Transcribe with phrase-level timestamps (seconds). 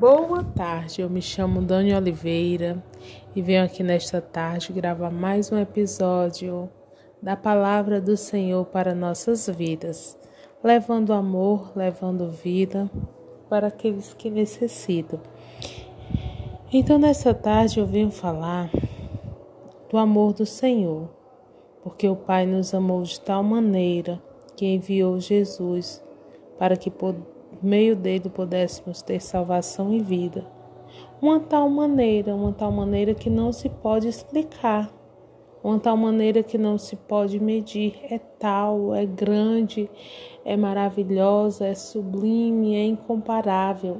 [0.00, 2.82] Boa tarde, eu me chamo Dani Oliveira
[3.36, 6.70] e venho aqui nesta tarde gravar mais um episódio
[7.20, 10.18] da Palavra do Senhor para nossas vidas,
[10.64, 12.90] levando amor, levando vida
[13.50, 15.20] para aqueles que necessitam.
[16.72, 18.70] Então, nessa tarde, eu venho falar
[19.90, 21.10] do amor do Senhor,
[21.82, 24.18] porque o Pai nos amou de tal maneira
[24.56, 26.02] que enviou Jesus
[26.58, 26.90] para que
[27.62, 30.46] meio dele pudéssemos ter salvação e vida.
[31.20, 34.90] Uma tal maneira, uma tal maneira que não se pode explicar,
[35.62, 37.98] uma tal maneira que não se pode medir.
[38.10, 39.90] É tal, é grande,
[40.44, 43.98] é maravilhosa, é sublime, é incomparável.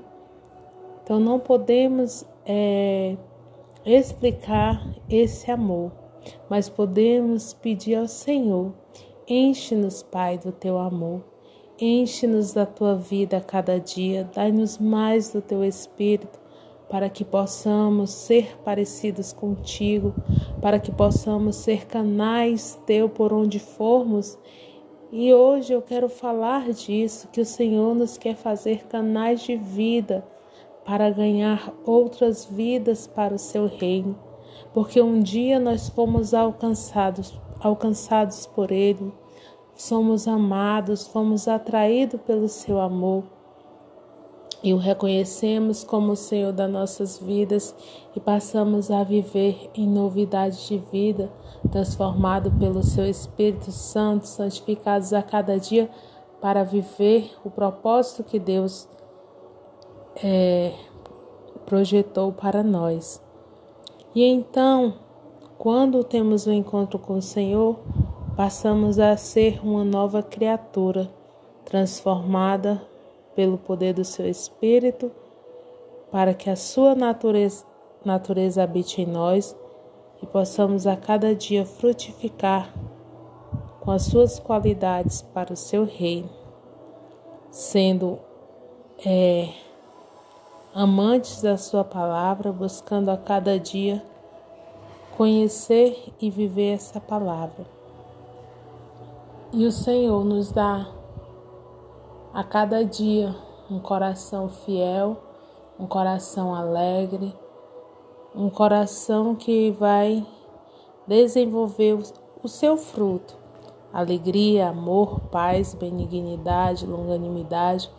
[1.03, 3.17] Então não podemos é,
[3.85, 5.93] explicar esse amor,
[6.49, 8.73] mas podemos pedir ao Senhor:
[9.29, 11.23] enche-nos, Pai, do teu amor.
[11.83, 16.39] Enche-nos da tua vida a cada dia, dai-nos mais do teu espírito,
[16.91, 20.15] para que possamos ser parecidos contigo,
[20.61, 24.39] para que possamos ser canais teu por onde formos.
[25.11, 30.23] E hoje eu quero falar disso, que o Senhor nos quer fazer canais de vida
[30.85, 34.19] para ganhar outras vidas para o seu reino,
[34.75, 39.11] porque um dia nós fomos alcançados, alcançados por ele
[39.81, 43.25] somos amados, fomos atraídos pelo seu amor
[44.63, 47.75] e o reconhecemos como o Senhor das nossas vidas
[48.15, 51.33] e passamos a viver em novidade de vida,
[51.73, 55.89] transformado pelo seu Espírito Santo, santificados a cada dia
[56.43, 58.87] para viver o propósito que Deus
[60.23, 60.75] é,
[61.65, 63.23] projetou para nós.
[64.15, 64.93] E então,
[65.57, 67.79] quando temos o um encontro com o Senhor,
[68.37, 71.11] passamos a ser uma nova criatura,
[71.65, 72.81] transformada
[73.35, 75.11] pelo poder do seu Espírito,
[76.11, 77.65] para que a sua natureza,
[78.05, 79.57] natureza habite em nós
[80.23, 82.73] e possamos a cada dia frutificar
[83.81, 86.31] com as suas qualidades para o seu reino,
[87.51, 88.19] sendo
[89.05, 89.49] é,
[90.75, 94.03] amantes da sua palavra, buscando a cada dia
[95.17, 97.80] conhecer e viver essa palavra.
[99.53, 100.87] E o Senhor nos dá
[102.33, 103.35] a cada dia
[103.69, 105.17] um coração fiel,
[105.77, 107.37] um coração alegre,
[108.33, 110.25] um coração que vai
[111.05, 111.99] desenvolver
[112.41, 113.37] o seu fruto:
[113.93, 117.91] alegria, amor, paz, benignidade, longanimidade,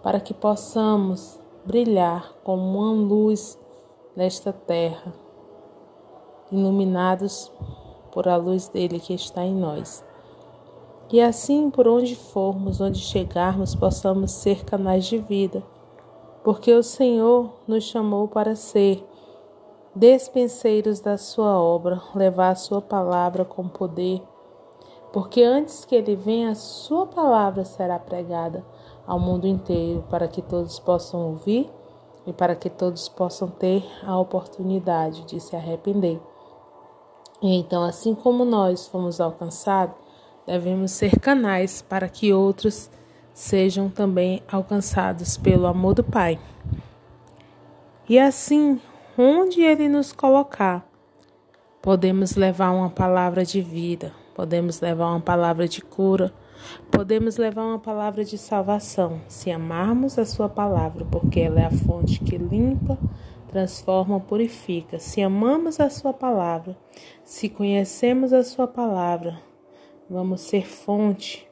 [0.00, 3.58] para que possamos brilhar como uma luz
[4.14, 5.12] nesta terra,
[6.52, 7.50] iluminados
[8.12, 10.13] por a luz dele que está em nós.
[11.14, 15.62] E assim, por onde formos, onde chegarmos, possamos ser canais de vida,
[16.42, 19.08] porque o Senhor nos chamou para ser
[19.94, 24.20] despenseiros da Sua obra, levar a Sua palavra com poder,
[25.12, 28.66] porque antes que Ele venha, a Sua palavra será pregada
[29.06, 31.70] ao mundo inteiro, para que todos possam ouvir
[32.26, 36.20] e para que todos possam ter a oportunidade de se arrepender.
[37.40, 40.03] E então, assim como nós fomos alcançados,
[40.46, 42.90] Devemos ser canais para que outros
[43.32, 46.38] sejam também alcançados pelo amor do Pai.
[48.08, 48.80] E assim,
[49.16, 50.86] onde Ele nos colocar,
[51.80, 56.32] podemos levar uma palavra de vida, podemos levar uma palavra de cura,
[56.90, 61.70] podemos levar uma palavra de salvação, se amarmos a Sua palavra, porque ela é a
[61.70, 62.98] fonte que limpa,
[63.48, 64.98] transforma, purifica.
[64.98, 66.76] Se amamos a Sua palavra,
[67.24, 69.38] se conhecemos a Sua palavra,
[70.08, 71.48] vamos ser fonte,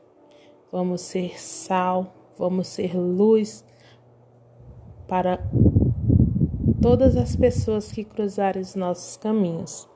[0.71, 3.65] vamos ser sal, vamos ser luz
[5.07, 5.39] para
[6.81, 9.89] todas as pessoas que cruzarem os nossos caminhos.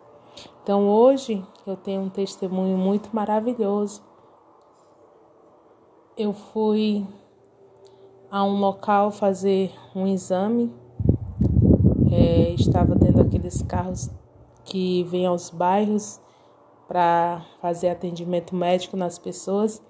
[0.63, 4.03] Então hoje eu tenho um testemunho muito maravilhoso.
[6.17, 7.07] Eu fui
[8.31, 10.75] a um local fazer um exame,
[12.11, 14.11] é, estava tendo aqueles carros
[14.65, 16.21] que vêm aos bairros
[16.87, 19.83] para fazer atendimento médico nas pessoas.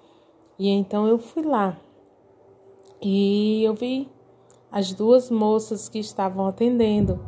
[0.57, 1.77] E então eu fui lá.
[3.01, 4.09] E eu vi
[4.71, 7.19] as duas moças que estavam atendendo.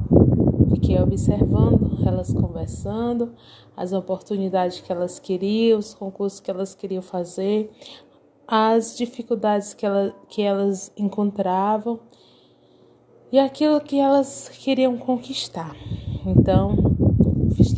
[0.72, 3.34] Fiquei observando elas conversando,
[3.76, 7.72] as oportunidades que elas queriam, os concursos que elas queriam fazer,
[8.48, 12.00] as dificuldades que, ela, que elas encontravam
[13.32, 15.76] e aquilo que elas queriam conquistar.
[16.26, 16.76] Então,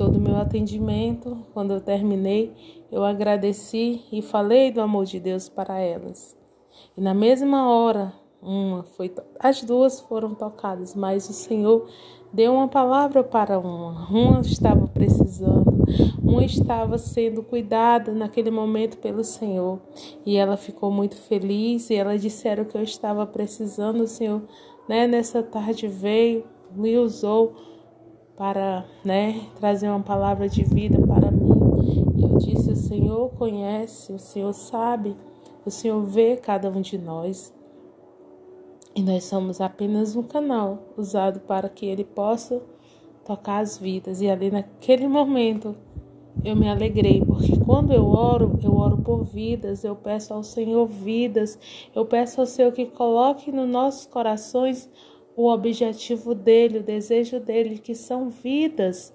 [0.02, 1.38] fiz todo o meu atendimento.
[1.54, 2.52] Quando eu terminei,
[2.92, 6.36] eu agradeci e falei do amor de Deus para elas.
[6.98, 11.88] E na mesma hora, uma foi as duas foram tocadas, mas o Senhor
[12.34, 14.08] deu uma palavra para uma.
[14.10, 15.86] Uma estava precisando,
[16.22, 19.80] uma estava sendo cuidada naquele momento pelo Senhor.
[20.26, 24.42] E ela ficou muito feliz e ela disseram que eu estava precisando, o Senhor,
[24.90, 26.44] né, nessa tarde veio,
[26.74, 27.54] me usou
[28.42, 31.52] para, né, trazer uma palavra de vida para mim.
[32.16, 35.16] E eu disse: "O Senhor conhece, o Senhor sabe,
[35.64, 37.54] o Senhor vê cada um de nós."
[38.96, 42.64] E nós somos apenas um canal usado para que ele possa
[43.24, 44.22] tocar as vidas.
[44.22, 45.76] E ali naquele momento
[46.44, 50.88] eu me alegrei, porque quando eu oro, eu oro por vidas, eu peço ao Senhor
[50.88, 51.60] vidas,
[51.94, 54.90] eu peço ao Senhor que coloque nos nossos corações
[55.36, 59.14] o objetivo dele, o desejo dele, que são vidas.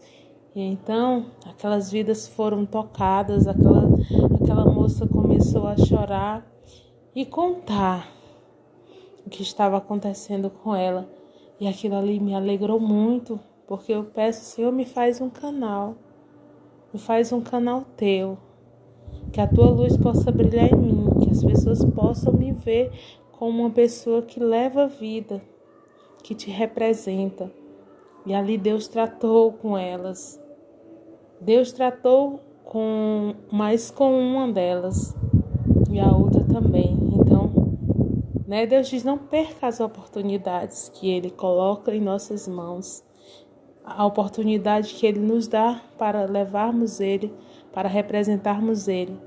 [0.54, 3.88] E então aquelas vidas foram tocadas, aquela,
[4.40, 6.46] aquela moça começou a chorar
[7.14, 8.10] e contar
[9.26, 11.08] o que estava acontecendo com ela.
[11.58, 15.96] E aquilo ali me alegrou muito, porque eu peço, Senhor, me faz um canal,
[16.92, 18.38] me faz um canal teu,
[19.32, 22.92] que a tua luz possa brilhar em mim, que as pessoas possam me ver
[23.32, 25.42] como uma pessoa que leva vida,
[26.26, 27.50] que te representa.
[28.24, 30.40] E ali Deus tratou com elas.
[31.40, 35.14] Deus tratou com mais com uma delas
[35.90, 37.06] e a outra também.
[38.46, 38.64] Né?
[38.64, 43.04] Deus diz: não perca as oportunidades que Ele coloca em nossas mãos,
[43.84, 47.34] a oportunidade que Ele nos dá para levarmos Ele,
[47.72, 49.18] para representarmos Ele.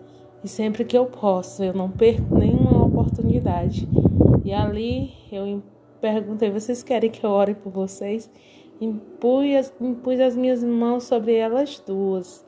[0.44, 3.88] E sempre que eu posso, eu não perco nenhuma oportunidade.
[4.46, 5.62] E ali eu
[6.02, 8.30] perguntei: vocês querem que eu ore por vocês?
[8.82, 12.46] Impus as, impus as minhas mãos sobre elas duas.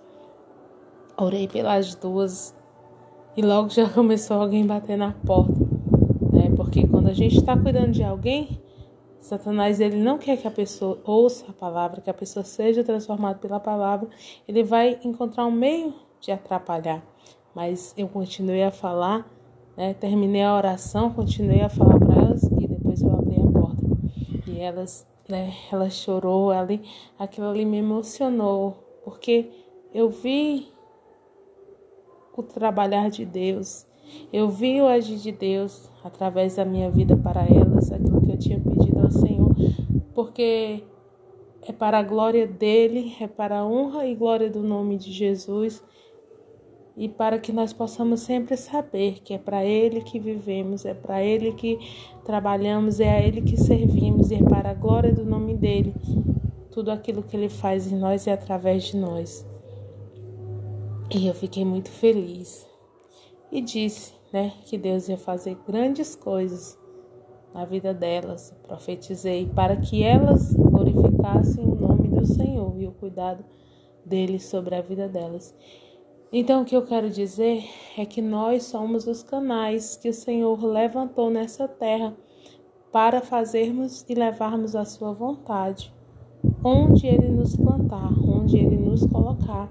[1.17, 2.55] Orei pelas duas.
[3.35, 5.71] E logo já começou alguém bater na porta.
[6.71, 8.61] Porque quando a gente está cuidando de alguém,
[9.19, 13.39] Satanás ele não quer que a pessoa ouça a palavra, que a pessoa seja transformada
[13.39, 14.07] pela palavra.
[14.47, 17.03] Ele vai encontrar um meio de atrapalhar.
[17.53, 19.29] Mas eu continuei a falar,
[19.75, 19.93] né?
[19.95, 23.83] terminei a oração, continuei a falar para elas e depois eu abri a porta.
[24.47, 25.53] E elas, né?
[25.71, 26.81] Ela chorou ali,
[27.17, 29.49] aquilo ali me emocionou, porque
[29.93, 30.67] eu vi
[32.35, 33.85] o trabalhar de Deus
[34.31, 38.37] eu vi o agir de Deus através da minha vida para elas, aquilo que eu
[38.37, 39.53] tinha pedido ao Senhor,
[40.13, 40.83] porque
[41.67, 45.83] é para a glória dele, é para a honra e glória do nome de Jesus
[47.01, 51.23] e para que nós possamos sempre saber que é para Ele que vivemos, é para
[51.23, 51.79] Ele que
[52.23, 55.95] trabalhamos, é a Ele que servimos e é para a glória do nome dele.
[56.69, 59.43] Tudo aquilo que Ele faz em nós é através de nós.
[61.09, 62.67] E eu fiquei muito feliz
[63.51, 66.77] e disse né, que Deus ia fazer grandes coisas
[67.51, 68.55] na vida delas.
[68.61, 73.43] Profetizei para que elas glorificassem o nome do Senhor e o cuidado
[74.05, 75.55] dele sobre a vida delas.
[76.33, 77.63] Então, o que eu quero dizer
[77.97, 82.15] é que nós somos os canais que o Senhor levantou nessa terra
[82.91, 85.93] para fazermos e levarmos a sua vontade,
[86.63, 89.69] onde ele nos plantar, onde ele nos colocar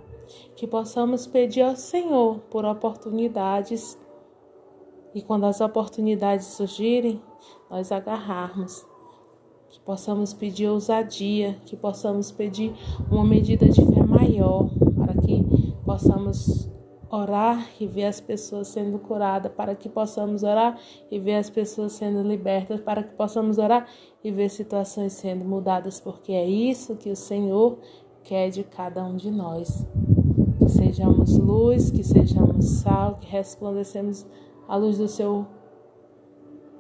[0.55, 3.99] que possamos pedir ao Senhor por oportunidades
[5.15, 7.21] e quando as oportunidades surgirem,
[7.69, 8.87] nós agarrarmos.
[9.71, 12.73] Que possamos pedir ousadia, que possamos pedir
[13.11, 16.71] uma medida de fé maior, para que possamos
[17.11, 20.79] orar e ver as pessoas sendo curadas, para que possamos orar
[21.11, 23.89] e ver as pessoas sendo libertas, para que possamos orar
[24.23, 27.79] e ver situações sendo mudadas, porque é isso que o Senhor
[28.23, 29.85] quer de cada um de nós
[30.69, 34.25] sejamos luz, que sejamos sal, que resplandecemos
[34.69, 35.45] a luz do seu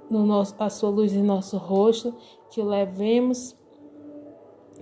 [0.09, 2.15] no nosso, a sua luz em nosso rosto,
[2.51, 3.57] que o levemos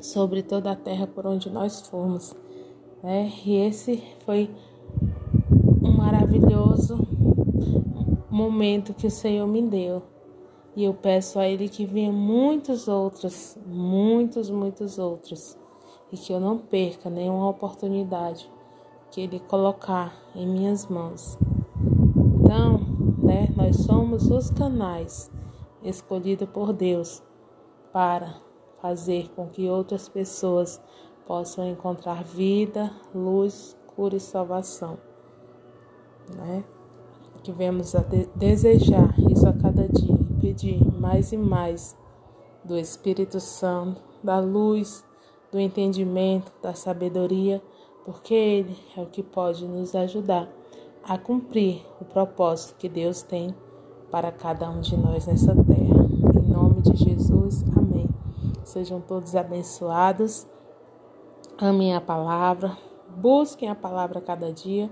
[0.03, 2.35] sobre toda a terra por onde nós formos.
[3.03, 3.33] Né?
[3.45, 4.51] E esse foi
[5.83, 6.99] um maravilhoso
[8.31, 10.03] momento que o Senhor me deu.
[10.77, 15.59] E eu peço a Ele que venha muitos outros, muitos, muitos outros,
[16.13, 18.49] e que eu não perca nenhuma oportunidade
[19.11, 21.39] que Ele colocar em minhas mãos.
[22.41, 22.79] Então,
[23.19, 25.31] né, nós somos os canais
[25.83, 27.23] escolhidos por Deus
[27.93, 28.37] para
[28.81, 30.81] fazer com que outras pessoas
[31.29, 34.99] possam encontrar vida, luz, cura e salvação.
[36.35, 36.65] Né?
[37.45, 41.97] Que vemos a de desejar isso a cada dia, pedir mais e mais
[42.65, 45.05] do Espírito Santo, da luz,
[45.53, 47.63] do entendimento, da sabedoria
[48.09, 50.49] porque Ele é o que pode nos ajudar
[51.05, 53.55] a cumprir o propósito que Deus tem
[54.11, 56.09] para cada um de nós nessa terra.
[56.47, 58.09] nome de Jesus, amém.
[58.65, 60.47] Sejam todos abençoados,
[61.59, 62.79] amem a palavra,
[63.17, 64.89] busquem a palavra cada dia.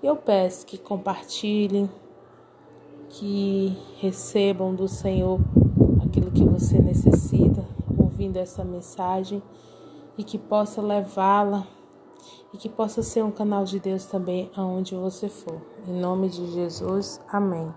[0.00, 1.90] E eu peço que compartilhem,
[3.08, 5.40] que recebam do Senhor
[6.04, 7.66] aquilo que você necessita,
[7.98, 9.42] ouvindo essa mensagem
[10.16, 11.66] e que possa levá-la
[12.52, 15.60] e que possa ser um canal de Deus também aonde você for.
[15.86, 17.72] Em nome de Jesus, amém.